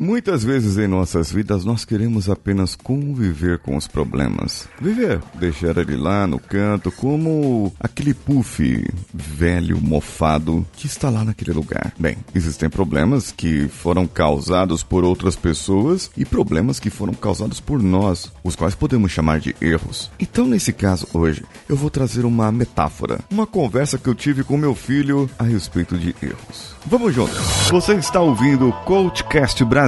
Muitas 0.00 0.44
vezes 0.44 0.78
em 0.78 0.86
nossas 0.86 1.32
vidas 1.32 1.64
nós 1.64 1.84
queremos 1.84 2.30
apenas 2.30 2.76
conviver 2.76 3.58
com 3.58 3.76
os 3.76 3.88
problemas. 3.88 4.68
Viver, 4.80 5.20
deixar 5.34 5.76
ele 5.76 5.96
lá 5.96 6.24
no 6.24 6.38
canto 6.38 6.92
como 6.92 7.72
aquele 7.80 8.14
puff 8.14 8.86
velho, 9.12 9.80
mofado 9.80 10.64
que 10.74 10.86
está 10.86 11.10
lá 11.10 11.24
naquele 11.24 11.52
lugar. 11.52 11.92
Bem, 11.98 12.16
existem 12.32 12.70
problemas 12.70 13.32
que 13.32 13.66
foram 13.66 14.06
causados 14.06 14.84
por 14.84 15.02
outras 15.02 15.34
pessoas 15.34 16.12
e 16.16 16.24
problemas 16.24 16.78
que 16.78 16.90
foram 16.90 17.12
causados 17.12 17.58
por 17.58 17.82
nós, 17.82 18.30
os 18.44 18.54
quais 18.54 18.76
podemos 18.76 19.10
chamar 19.10 19.40
de 19.40 19.56
erros. 19.60 20.12
Então, 20.20 20.46
nesse 20.46 20.72
caso 20.72 21.08
hoje, 21.12 21.44
eu 21.68 21.74
vou 21.74 21.90
trazer 21.90 22.24
uma 22.24 22.52
metáfora, 22.52 23.18
uma 23.28 23.48
conversa 23.48 23.98
que 23.98 24.08
eu 24.08 24.14
tive 24.14 24.44
com 24.44 24.56
meu 24.56 24.76
filho 24.76 25.28
a 25.36 25.42
respeito 25.42 25.98
de 25.98 26.14
erros. 26.22 26.76
Vamos 26.86 27.12
juntos. 27.12 27.36
Você 27.68 27.94
está 27.94 28.20
ouvindo 28.20 28.68
o 28.68 28.72
Coachcast 28.84 29.64
Brasil. 29.64 29.87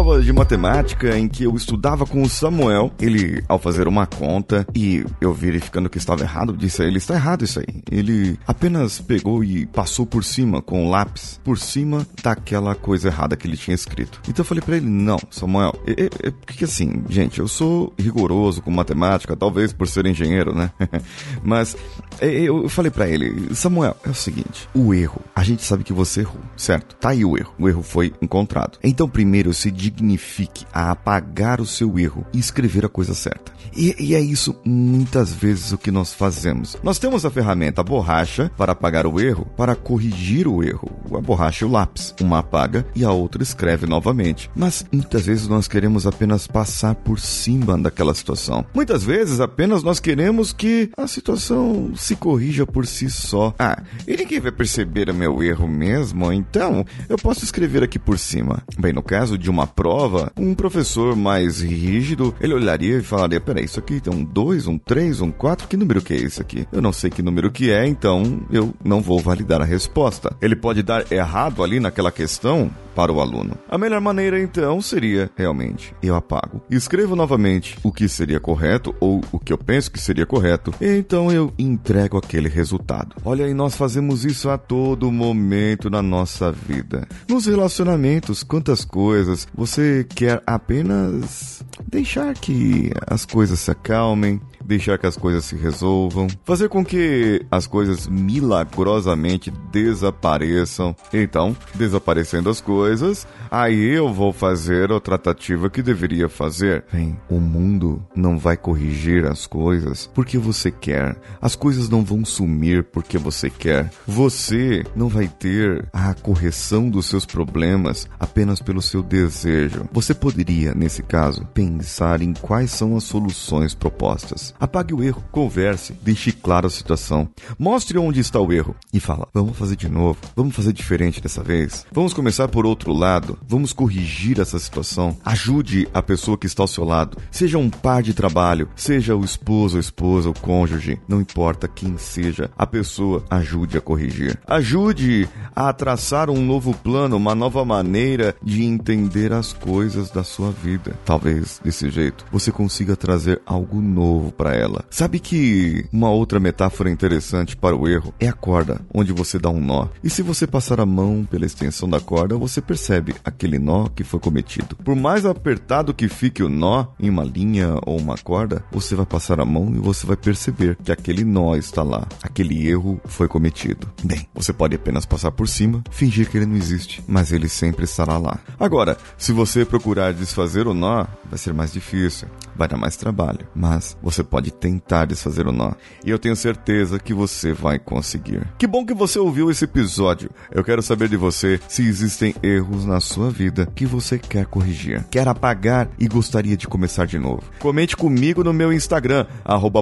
Prova 0.00 0.22
de 0.22 0.32
matemática 0.32 1.18
em 1.18 1.28
que 1.28 1.44
eu 1.44 1.54
estudava 1.54 2.06
com 2.06 2.22
o 2.22 2.28
Samuel. 2.28 2.90
Ele, 2.98 3.44
ao 3.46 3.58
fazer 3.58 3.86
uma 3.86 4.06
conta 4.06 4.66
e 4.74 5.04
eu 5.20 5.34
verificando 5.34 5.90
que 5.90 5.98
estava 5.98 6.22
errado, 6.22 6.56
disse 6.56 6.82
a 6.82 6.86
ele: 6.86 6.96
está 6.96 7.14
errado 7.14 7.44
isso 7.44 7.60
aí. 7.60 7.82
Ele 7.90 8.38
apenas 8.46 8.98
pegou 8.98 9.44
e 9.44 9.66
passou 9.66 10.06
por 10.06 10.24
cima 10.24 10.62
com 10.62 10.86
o 10.86 10.90
lápis, 10.90 11.38
por 11.44 11.58
cima 11.58 12.06
daquela 12.22 12.74
coisa 12.74 13.08
errada 13.08 13.36
que 13.36 13.46
ele 13.46 13.58
tinha 13.58 13.74
escrito. 13.74 14.22
Então 14.26 14.42
eu 14.42 14.44
falei 14.46 14.62
para 14.62 14.78
ele: 14.78 14.88
não, 14.88 15.18
Samuel, 15.30 15.74
é, 15.86 16.04
é, 16.04 16.28
é, 16.28 16.30
porque 16.30 16.64
assim, 16.64 17.02
gente, 17.10 17.38
eu 17.38 17.46
sou 17.46 17.92
rigoroso 17.98 18.62
com 18.62 18.70
matemática, 18.70 19.36
talvez 19.36 19.70
por 19.70 19.86
ser 19.86 20.06
engenheiro, 20.06 20.54
né? 20.54 20.70
Mas 21.44 21.76
eu 22.22 22.70
falei 22.70 22.90
para 22.90 23.06
ele: 23.06 23.54
Samuel, 23.54 23.94
é 24.02 24.08
o 24.08 24.14
seguinte, 24.14 24.66
o 24.74 24.94
erro, 24.94 25.20
a 25.36 25.42
gente 25.42 25.62
sabe 25.62 25.84
que 25.84 25.92
você 25.92 26.20
errou, 26.20 26.40
certo? 26.56 26.96
Tá 26.96 27.10
aí 27.10 27.22
o 27.22 27.36
erro. 27.36 27.52
O 27.58 27.68
erro 27.68 27.82
foi 27.82 28.14
encontrado. 28.22 28.78
Então 28.82 29.06
primeiro 29.06 29.52
se 29.52 29.70
dignifique 29.90 30.64
a 30.72 30.90
apagar 30.90 31.60
o 31.60 31.66
seu 31.66 31.98
erro 31.98 32.24
e 32.32 32.38
escrever 32.38 32.84
a 32.84 32.88
coisa 32.88 33.14
certa. 33.14 33.52
E, 33.76 33.94
e, 33.98 34.14
é 34.14 34.20
isso 34.20 34.56
muitas 34.64 35.32
vezes 35.32 35.72
o 35.72 35.78
que 35.78 35.90
nós 35.90 36.12
fazemos. 36.12 36.76
Nós 36.82 36.98
temos 36.98 37.24
a 37.24 37.30
ferramenta 37.30 37.80
a 37.80 37.84
borracha 37.84 38.50
para 38.56 38.72
apagar 38.72 39.06
o 39.06 39.20
erro, 39.20 39.46
para 39.56 39.76
corrigir 39.76 40.48
o 40.48 40.62
erro. 40.62 40.90
A 41.14 41.20
borracha 41.20 41.64
e 41.64 41.68
o 41.68 41.70
lápis. 41.70 42.14
Uma 42.20 42.40
apaga 42.40 42.84
e 42.94 43.04
a 43.04 43.12
outra 43.12 43.42
escreve 43.42 43.86
novamente. 43.86 44.50
Mas 44.56 44.84
muitas 44.92 45.26
vezes 45.26 45.46
nós 45.46 45.68
queremos 45.68 46.06
apenas 46.06 46.46
passar 46.46 46.94
por 46.94 47.20
cima 47.20 47.78
daquela 47.78 48.14
situação. 48.14 48.64
Muitas 48.74 49.04
vezes 49.04 49.40
apenas 49.40 49.82
nós 49.82 50.00
queremos 50.00 50.52
que 50.52 50.90
a 50.96 51.06
situação 51.06 51.92
se 51.94 52.16
corrija 52.16 52.66
por 52.66 52.86
si 52.86 53.08
só. 53.08 53.54
Ah, 53.58 53.82
e 54.06 54.16
ninguém 54.16 54.40
vai 54.40 54.52
perceber 54.52 55.10
o 55.10 55.14
meu 55.14 55.42
erro 55.42 55.68
mesmo, 55.68 56.32
então 56.32 56.84
eu 57.08 57.16
posso 57.16 57.44
escrever 57.44 57.82
aqui 57.82 57.98
por 57.98 58.18
cima. 58.18 58.62
Bem, 58.78 58.92
no 58.92 59.02
caso 59.02 59.38
de 59.38 59.50
uma 59.50 59.66
prova, 59.80 60.30
um 60.38 60.54
professor 60.54 61.16
mais 61.16 61.62
rígido, 61.62 62.34
ele 62.38 62.52
olharia 62.52 62.98
e 62.98 63.02
falaria: 63.02 63.40
peraí, 63.40 63.64
isso 63.64 63.78
aqui 63.78 63.98
tem 63.98 64.12
um 64.12 64.22
2, 64.22 64.66
um 64.66 64.76
3, 64.76 65.22
um 65.22 65.30
4, 65.30 65.66
que 65.66 65.74
número 65.74 66.02
que 66.02 66.12
é 66.12 66.16
esse 66.18 66.38
aqui? 66.38 66.68
Eu 66.70 66.82
não 66.82 66.92
sei 66.92 67.08
que 67.08 67.22
número 67.22 67.50
que 67.50 67.72
é, 67.72 67.86
então 67.86 68.42
eu 68.52 68.74
não 68.84 69.00
vou 69.00 69.18
validar 69.20 69.62
a 69.62 69.64
resposta. 69.64 70.36
Ele 70.42 70.54
pode 70.54 70.82
dar 70.82 71.10
errado 71.10 71.64
ali 71.64 71.80
naquela 71.80 72.12
questão, 72.12 72.70
para 72.94 73.12
o 73.12 73.20
aluno. 73.20 73.56
A 73.68 73.78
melhor 73.78 74.00
maneira 74.00 74.40
então 74.40 74.82
seria 74.82 75.30
realmente 75.36 75.94
eu 76.02 76.14
apago. 76.14 76.60
Escrevo 76.70 77.16
novamente 77.16 77.78
o 77.82 77.92
que 77.92 78.08
seria 78.08 78.40
correto 78.40 78.94
ou 79.00 79.22
o 79.32 79.38
que 79.38 79.52
eu 79.52 79.58
penso 79.58 79.90
que 79.90 80.00
seria 80.00 80.26
correto, 80.26 80.74
e 80.80 80.98
então 80.98 81.30
eu 81.30 81.52
entrego 81.58 82.18
aquele 82.18 82.48
resultado. 82.48 83.16
Olha 83.24 83.46
aí, 83.46 83.54
nós 83.54 83.76
fazemos 83.76 84.24
isso 84.24 84.50
a 84.50 84.58
todo 84.58 85.10
momento 85.10 85.88
na 85.88 86.02
nossa 86.02 86.50
vida. 86.52 87.06
Nos 87.28 87.46
relacionamentos, 87.46 88.42
quantas 88.42 88.84
coisas 88.84 89.46
você 89.54 89.69
quer 90.14 90.42
apenas 90.46 91.62
deixar 91.86 92.34
que 92.34 92.90
as 93.06 93.24
coisas 93.24 93.60
se 93.60 93.70
acalmem, 93.70 94.40
deixar 94.70 94.98
que 94.98 95.06
as 95.06 95.16
coisas 95.16 95.44
se 95.44 95.56
resolvam, 95.56 96.28
fazer 96.44 96.68
com 96.68 96.84
que 96.84 97.44
as 97.50 97.66
coisas 97.66 98.06
milagrosamente 98.06 99.52
desapareçam. 99.72 100.94
Então, 101.12 101.56
desaparecendo 101.74 102.48
as 102.48 102.60
coisas, 102.60 103.26
aí 103.50 103.96
eu 103.96 104.12
vou 104.12 104.32
fazer 104.32 104.92
a 104.92 105.00
tratativa 105.00 105.68
que 105.68 105.82
deveria 105.82 106.28
fazer. 106.28 106.84
Bem, 106.92 107.18
o 107.28 107.40
mundo 107.40 108.00
não 108.14 108.38
vai 108.38 108.56
corrigir 108.56 109.26
as 109.26 109.44
coisas 109.44 110.08
porque 110.14 110.38
você 110.38 110.70
quer. 110.70 111.16
As 111.42 111.56
coisas 111.56 111.88
não 111.88 112.04
vão 112.04 112.24
sumir 112.24 112.84
porque 112.84 113.18
você 113.18 113.50
quer. 113.50 113.90
Você 114.06 114.84
não 114.94 115.08
vai 115.08 115.26
ter 115.26 115.88
a 115.92 116.14
correção 116.14 116.88
dos 116.88 117.06
seus 117.06 117.26
problemas 117.26 118.08
apenas 118.20 118.60
pelo 118.60 118.80
seu 118.80 119.02
desejo. 119.02 119.88
Você 119.92 120.14
poderia, 120.14 120.72
nesse 120.74 121.02
caso, 121.02 121.44
pensar 121.52 122.22
em 122.22 122.32
quais 122.34 122.70
são 122.70 122.96
as 122.96 123.02
soluções 123.02 123.74
propostas. 123.74 124.54
Apague 124.60 124.92
o 124.92 125.02
erro, 125.02 125.24
converse, 125.32 125.94
deixe 126.02 126.30
claro 126.32 126.66
a 126.66 126.70
situação, 126.70 127.28
mostre 127.58 127.96
onde 127.98 128.20
está 128.20 128.38
o 128.38 128.52
erro 128.52 128.76
e 128.92 129.00
fala: 129.00 129.26
vamos 129.32 129.56
fazer 129.56 129.74
de 129.74 129.88
novo, 129.88 130.18
vamos 130.36 130.54
fazer 130.54 130.72
diferente 130.72 131.20
dessa 131.20 131.42
vez, 131.42 131.86
vamos 131.90 132.12
começar 132.12 132.46
por 132.48 132.66
outro 132.66 132.92
lado, 132.92 133.38
vamos 133.48 133.72
corrigir 133.72 134.38
essa 134.38 134.58
situação. 134.58 135.16
Ajude 135.24 135.88
a 135.94 136.02
pessoa 136.02 136.36
que 136.36 136.46
está 136.46 136.62
ao 136.62 136.68
seu 136.68 136.84
lado, 136.84 137.16
seja 137.30 137.56
um 137.56 137.70
par 137.70 138.02
de 138.02 138.12
trabalho, 138.12 138.68
seja 138.76 139.16
o 139.16 139.24
esposo, 139.24 139.78
a 139.78 139.80
esposa, 139.80 140.28
o 140.28 140.38
cônjuge, 140.38 141.00
não 141.08 141.20
importa 141.20 141.66
quem 141.66 141.96
seja, 141.96 142.50
a 142.56 142.66
pessoa 142.66 143.24
ajude 143.30 143.78
a 143.78 143.80
corrigir. 143.80 144.38
Ajude 144.46 145.26
a 145.56 145.72
traçar 145.72 146.28
um 146.28 146.44
novo 146.44 146.74
plano, 146.74 147.16
uma 147.16 147.34
nova 147.34 147.64
maneira 147.64 148.36
de 148.42 148.62
entender 148.62 149.32
as 149.32 149.52
coisas 149.52 150.10
da 150.10 150.22
sua 150.22 150.50
vida. 150.50 150.94
Talvez 151.04 151.60
desse 151.64 151.88
jeito 151.88 152.26
você 152.30 152.52
consiga 152.52 152.94
trazer 152.94 153.40
algo 153.46 153.80
novo 153.80 154.30
para 154.32 154.49
para 154.50 154.56
ela. 154.56 154.84
Sabe 154.90 155.20
que 155.20 155.86
uma 155.92 156.10
outra 156.10 156.40
metáfora 156.40 156.90
interessante 156.90 157.56
para 157.56 157.76
o 157.76 157.88
erro 157.88 158.12
é 158.18 158.28
a 158.28 158.32
corda, 158.32 158.80
onde 158.92 159.12
você 159.12 159.38
dá 159.38 159.48
um 159.48 159.60
nó. 159.60 159.86
E 160.02 160.10
se 160.10 160.22
você 160.22 160.46
passar 160.46 160.80
a 160.80 160.86
mão 160.86 161.26
pela 161.30 161.46
extensão 161.46 161.88
da 161.88 162.00
corda, 162.00 162.36
você 162.36 162.60
percebe 162.60 163.14
aquele 163.24 163.58
nó 163.58 163.86
que 163.88 164.02
foi 164.02 164.18
cometido. 164.18 164.74
Por 164.76 164.96
mais 164.96 165.24
apertado 165.24 165.94
que 165.94 166.08
fique 166.08 166.42
o 166.42 166.48
nó 166.48 166.86
em 166.98 167.08
uma 167.08 167.22
linha 167.22 167.76
ou 167.86 167.98
uma 167.98 168.16
corda, 168.18 168.64
você 168.72 168.96
vai 168.96 169.06
passar 169.06 169.40
a 169.40 169.44
mão 169.44 169.72
e 169.74 169.78
você 169.78 170.06
vai 170.06 170.16
perceber 170.16 170.76
que 170.82 170.90
aquele 170.90 171.24
nó 171.24 171.54
está 171.54 171.82
lá. 171.82 172.08
Aquele 172.22 172.66
erro 172.66 173.00
foi 173.04 173.28
cometido. 173.28 173.88
Bem, 174.02 174.26
você 174.34 174.52
pode 174.52 174.74
apenas 174.74 175.06
passar 175.06 175.30
por 175.30 175.48
cima, 175.48 175.82
fingir 175.90 176.28
que 176.28 176.36
ele 176.36 176.46
não 176.46 176.56
existe, 176.56 177.04
mas 177.06 177.30
ele 177.30 177.48
sempre 177.48 177.84
estará 177.84 178.18
lá. 178.18 178.40
Agora, 178.58 178.96
se 179.16 179.32
você 179.32 179.64
procurar 179.64 180.12
desfazer 180.12 180.66
o 180.66 180.74
nó, 180.74 181.06
vai 181.28 181.38
ser 181.38 181.54
mais 181.54 181.72
difícil, 181.72 182.26
vai 182.60 182.68
dar 182.68 182.76
mais 182.76 182.94
trabalho, 182.94 183.48
mas 183.54 183.96
você 184.02 184.22
pode 184.22 184.50
tentar 184.50 185.06
desfazer 185.06 185.46
o 185.46 185.52
nó. 185.52 185.72
E 186.04 186.10
eu 186.10 186.18
tenho 186.18 186.36
certeza 186.36 186.98
que 186.98 187.14
você 187.14 187.54
vai 187.54 187.78
conseguir. 187.78 188.46
Que 188.58 188.66
bom 188.66 188.84
que 188.84 188.92
você 188.92 189.18
ouviu 189.18 189.50
esse 189.50 189.64
episódio. 189.64 190.28
Eu 190.52 190.62
quero 190.62 190.82
saber 190.82 191.08
de 191.08 191.16
você 191.16 191.58
se 191.66 191.82
existem 191.82 192.34
erros 192.42 192.84
na 192.84 193.00
sua 193.00 193.30
vida 193.30 193.66
que 193.74 193.86
você 193.86 194.18
quer 194.18 194.44
corrigir, 194.44 195.02
quer 195.10 195.26
apagar 195.26 195.88
e 195.98 196.06
gostaria 196.06 196.54
de 196.54 196.68
começar 196.68 197.06
de 197.06 197.18
novo. 197.18 197.44
Comente 197.58 197.96
comigo 197.96 198.44
no 198.44 198.52
meu 198.52 198.70
Instagram, 198.70 199.24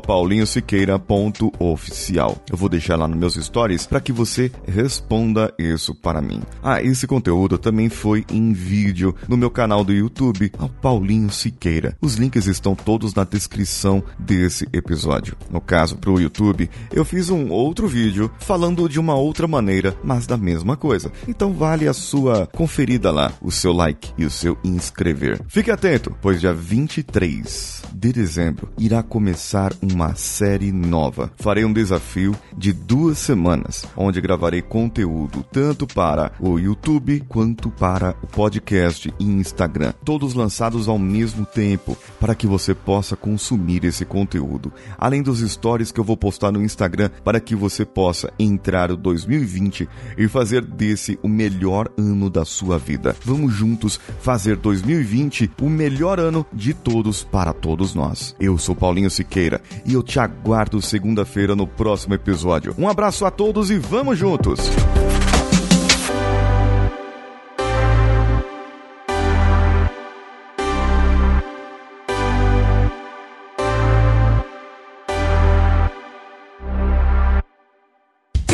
paulinhosiqueira.oficial. 0.06 2.37
Eu 2.49 2.56
vou 2.56 2.69
deixar 2.69 2.95
lá 2.95 3.09
nos 3.09 3.19
meus 3.19 3.34
stories 3.34 3.87
para 3.87 4.00
que 4.00 4.12
você 4.12 4.53
responda 4.69 5.53
isso 5.59 5.97
para 5.97 6.22
mim. 6.22 6.43
Ah, 6.62 6.81
esse 6.81 7.09
conteúdo 7.09 7.59
também 7.59 7.89
foi 7.89 8.24
em 8.31 8.53
vídeo 8.53 9.16
no 9.27 9.36
meu 9.36 9.51
canal 9.51 9.83
do 9.83 9.92
YouTube, 9.92 10.53
ao 10.57 10.69
Paulinho 10.69 11.33
Siqueira. 11.33 11.97
Os 12.01 12.15
links 12.15 12.47
estão 12.47 12.67
todos 12.74 13.15
na 13.15 13.24
descrição 13.24 14.03
desse 14.18 14.68
episódio. 14.72 15.36
No 15.50 15.60
caso, 15.60 15.97
para 15.97 16.10
o 16.10 16.20
YouTube, 16.20 16.70
eu 16.92 17.04
fiz 17.04 17.30
um 17.30 17.50
outro 17.50 17.86
vídeo 17.86 18.30
falando 18.38 18.88
de 18.88 18.98
uma 18.98 19.15
outra 19.15 19.47
maneira, 19.47 19.97
mas 20.03 20.26
da 20.26 20.36
mesma 20.36 20.76
coisa. 20.76 21.10
Então 21.26 21.53
vale 21.53 21.88
a 21.88 21.92
sua 21.92 22.47
conferida 22.47 23.10
lá, 23.10 23.32
o 23.41 23.50
seu 23.50 23.72
like 23.72 24.12
e 24.16 24.24
o 24.24 24.30
seu 24.30 24.56
inscrever. 24.65 25.41
Fique 25.48 25.70
atento, 25.70 26.15
pois 26.20 26.41
dia 26.41 26.53
23 26.53 27.82
de 27.92 28.12
dezembro 28.12 28.68
irá 28.78 29.03
começar 29.03 29.72
uma 29.82 30.14
série 30.14 30.72
nova. 30.72 31.30
Farei 31.36 31.64
um 31.64 31.72
desafio 31.72 32.34
de 32.56 32.72
duas 32.72 33.18
semanas, 33.18 33.84
onde 33.97 34.21
gravarei 34.21 34.62
conteúdo 34.62 35.44
tanto 35.50 35.86
para 35.86 36.32
o 36.41 36.59
YouTube 36.59 37.24
quanto 37.28 37.71
para 37.71 38.14
o 38.22 38.26
podcast 38.26 39.12
e 39.18 39.24
Instagram, 39.24 39.92
todos 40.04 40.34
lançados 40.34 40.88
ao 40.88 40.98
mesmo 40.98 41.44
tempo, 41.44 41.97
para 42.21 42.34
que 42.34 42.47
você 42.47 42.58
você 42.59 42.75
possa 42.75 43.16
consumir 43.16 43.84
esse 43.84 44.05
conteúdo, 44.05 44.72
além 44.99 45.22
dos 45.22 45.39
stories 45.41 45.93
que 45.93 46.01
eu 46.01 46.05
vou 46.05 46.16
postar 46.16 46.51
no 46.51 46.63
Instagram 46.63 47.09
para 47.25 47.39
que 47.39 47.55
você 47.55 47.84
possa 47.84 48.33
entrar 48.39 48.91
o 48.91 48.97
2020 48.97 49.89
e 50.19 50.27
fazer 50.27 50.65
desse 50.65 51.19
o 51.22 51.28
melhor 51.28 51.89
ano 51.97 52.28
da 52.28 52.45
sua 52.45 52.77
vida. 52.77 53.15
Vamos 53.25 53.55
juntos 53.55 54.01
fazer 54.21 54.57
2020 54.57 55.53
o 55.63 55.71
melhor 55.71 56.19
ano 56.19 56.45
de 56.53 56.75
todos 56.75 57.22
para 57.22 57.53
todos 57.53 57.95
nós. 57.95 58.34
Eu 58.41 58.59
sou 58.59 58.75
Paulinho 58.75 59.10
Siqueira 59.10 59.63
e 59.87 59.95
eu 59.95 60.03
te 60.03 60.19
aguardo 60.19 60.83
segunda-feira 60.83 61.55
no 61.55 61.66
próximo 61.66 62.15
episódio. 62.15 62.75
Um 62.77 62.89
abraço 62.89 63.25
a 63.25 63.31
todos 63.31 63.71
e 63.71 63.78
vamos 63.78 64.19
juntos! 64.19 64.59